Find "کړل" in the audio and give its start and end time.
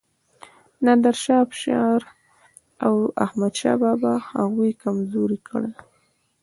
5.47-5.73